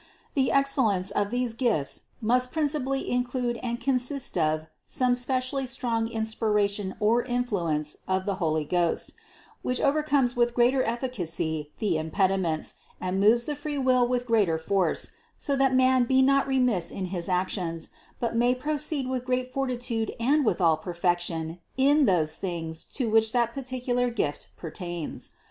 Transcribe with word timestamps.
The 0.33 0.51
excellence 0.51 1.11
of 1.11 1.29
these 1.29 1.53
gifts 1.53 2.01
must 2.21 2.51
principally 2.51 3.07
include 3.11 3.57
and 3.61 3.79
con 3.79 3.99
sist 3.99 4.35
of 4.35 4.65
some 4.83 5.13
specially 5.13 5.67
strong 5.67 6.07
inspiration 6.07 6.95
or 6.99 7.21
influence 7.21 7.97
of 8.07 8.25
the 8.25 8.37
Holy 8.41 8.65
Ghost, 8.65 9.13
which 9.61 9.79
overcomes 9.79 10.35
with 10.35 10.55
greater 10.55 10.81
efficacy 10.81 11.71
the 11.77 11.99
impediments 11.99 12.73
and 12.99 13.19
moves 13.19 13.45
the 13.45 13.53
free 13.53 13.77
will 13.77 14.07
with 14.07 14.25
greater 14.25 14.57
force, 14.57 15.11
so 15.37 15.55
that 15.55 15.75
man 15.75 16.05
be 16.05 16.23
not 16.23 16.47
remiss 16.47 16.89
in 16.89 17.05
his 17.13 17.29
actions, 17.29 17.89
but 18.19 18.35
may 18.35 18.55
proceed 18.55 19.05
with 19.07 19.23
great 19.23 19.53
fortitude 19.53 20.15
and 20.19 20.43
with 20.43 20.59
all 20.59 20.77
perfection 20.77 21.59
in 21.77 22.05
those 22.05 22.37
things 22.37 22.85
to 22.85 23.07
which 23.07 23.33
that 23.33 23.53
particular 23.53 24.09
gift 24.09 24.49
pertains. 24.57 25.33